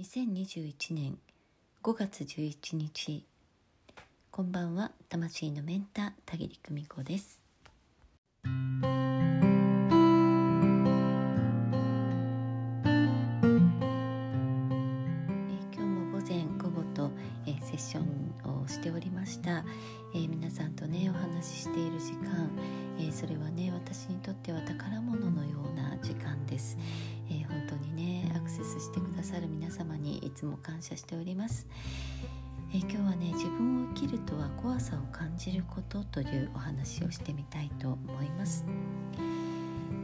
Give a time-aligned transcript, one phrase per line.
[0.00, 1.18] 2021年
[1.82, 3.24] 5月11日
[4.30, 7.42] こんばんは魂のメンター田切久美子です。
[8.44, 8.80] えー、
[15.74, 17.10] 今日も午前午後と、
[17.48, 19.64] えー、セッションをしておりました、
[20.14, 22.48] えー、皆さんとねお話ししている時間、
[30.48, 31.66] も感謝しております、
[32.72, 38.64] え今日はね自分を生きるとは怖さを感じることというお話をしてみたいと思います、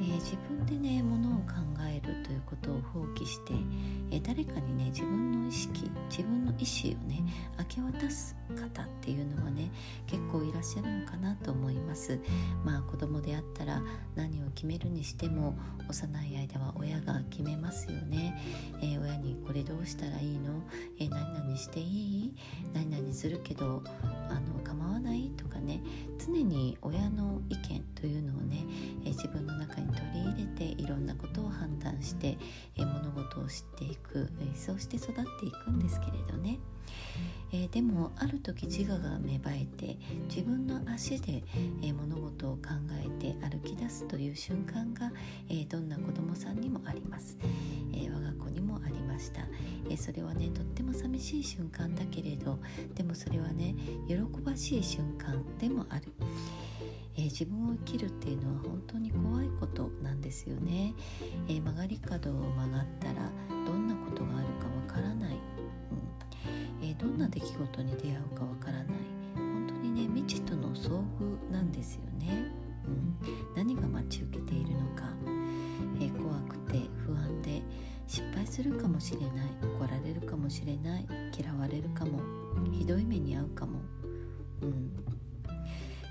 [0.00, 1.54] えー、自分でねものを考
[1.88, 3.54] えるということを放棄して、
[4.10, 7.22] えー、誰かにね自分の意識自分の意思をね
[7.58, 9.70] 明け渡す方っていうのはね
[10.06, 12.18] 結構いらっしゃるのかなと思います。
[12.64, 13.80] まあ子供であったら
[14.16, 15.56] 何決めるにしても
[15.88, 18.40] 幼い間は親が決めますよね、
[18.80, 20.62] えー、親にこれどうしたらいいの、
[20.98, 22.34] え何々していい？
[22.72, 23.82] 何々するけど
[24.28, 25.30] あの構わない？
[25.36, 25.80] とかね。
[26.24, 28.64] 常に親の意見というのをね、
[29.04, 31.31] え自分の中に取り入れていろんなこと
[32.12, 32.36] して、
[32.76, 36.58] え物事を知っていく、えそうして育っていくんですけれどね、
[37.52, 41.42] えでもある時自我が芽生えて自分の足で、
[41.82, 42.68] え物事を考
[43.04, 45.10] えて歩き出すという瞬間が、
[45.48, 47.38] えどんな子どもさんにもあります、
[47.94, 49.42] え我が子にもありました、
[49.88, 52.58] えそれはねとっても寂しい瞬間だけれど
[52.94, 53.74] でもそれはね
[54.06, 56.12] 喜ばしい瞬間でもある、
[57.22, 60.92] えー、自分を生きるっていうのは本当に怖いことなんですよね、
[61.46, 63.30] えー、曲がり角を曲がったら
[63.64, 65.34] どんなことがあるかわからない、
[66.80, 66.86] うん。
[66.88, 68.86] えー、どんな出来事に出会うかわからない。
[69.36, 72.50] 本当にね未知との遭遇なんですよね、
[72.86, 73.16] うん、
[73.54, 75.04] 何が待ち受けているのか、
[76.00, 77.62] え怖くて不安で
[78.08, 79.28] 失敗するかもしれない。
[79.62, 81.06] 怒られるかもしれない。
[81.38, 82.20] 嫌われるかも。
[82.72, 83.80] ひどい目に遭うかも。
[84.62, 84.92] うん。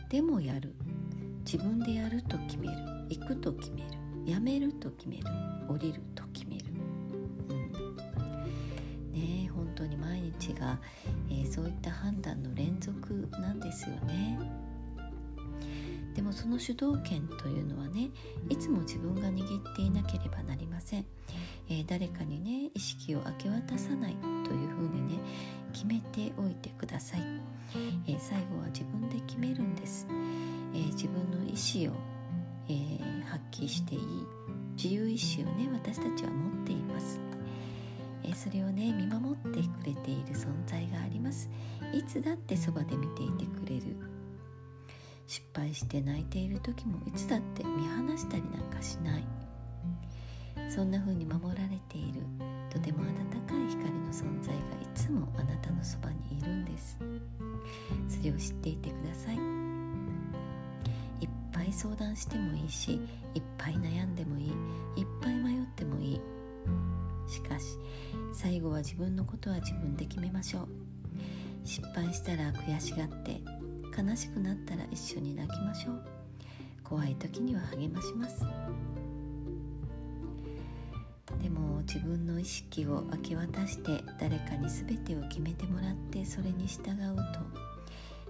[0.10, 0.74] でもやる。
[1.46, 2.74] 自分でやると決める。
[3.10, 3.88] 行くと決める。
[4.26, 5.24] やめると決める。
[5.72, 6.66] 降りると決める、
[7.50, 10.78] うん、ね本当に毎日が、
[11.30, 14.38] えー、そういった判断の連続なんですよね。
[16.14, 18.10] でもその主導権というのはね
[18.50, 21.06] いつも自分が握っていなければなりません、
[21.70, 25.20] えー、誰かにね意識を明け渡さないというふうにね
[25.72, 27.22] 決めておいてください、
[28.08, 32.00] えー、最後は自分で決めるんです、ー、自分の意思を、
[32.70, 34.02] えー、発揮していい
[34.76, 37.20] 自由意志をね私たちは持っています、
[38.24, 41.50] えそれをね見守ってくれている存在があります。
[41.94, 43.96] いつだってそばで見ていてくれる。
[45.28, 49.24] 失敗して泣いている時もいつだって見放したりなんかしない。
[50.70, 52.22] そんな風に守られている
[52.70, 53.06] とても温
[53.46, 56.98] かい光の存在がいつもあなたのそばにいるんです。
[58.08, 59.51] それを知っていてください。
[61.72, 63.00] い相談してもいいし
[63.34, 64.48] いっぱい悩んでもいい
[64.98, 66.22] いっぱい迷ってもいい。
[67.28, 67.78] しかし
[68.34, 70.68] 最後は自分のことは自分で決めましょう。
[71.64, 73.42] 失敗したら悔しがって
[73.98, 76.04] 悲しくなったら一緒に泣きましょう。
[76.84, 78.46] 怖い時には励まします。
[81.42, 87.24] でも自分の意識を明け渡して誰かに全てを決めてもらってそれに従うと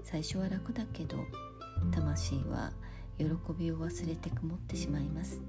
[0.03, 1.18] 最初は楽だけど
[1.91, 2.72] 魂は
[3.21, 5.41] 喜びを忘れて曇ってしまいます。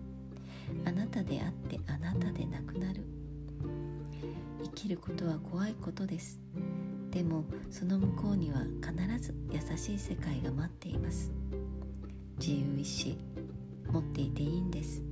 [0.84, 3.04] あなたであってあなたでなくなる。
[4.62, 6.40] 生きることは怖いことです。
[7.10, 11.32] でもその向こうには必ず優しい世界が待っています。
[12.38, 13.18] 自由意志
[13.90, 15.02] 持っていていいんです。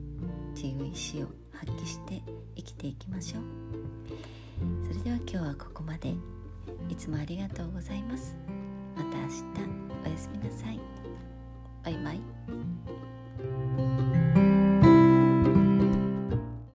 [0.54, 2.22] 自由意志を発揮して
[2.56, 3.42] 生きていきましょう。
[4.86, 6.14] それでは今日はここまで。
[6.88, 8.36] いつもありがとうございます。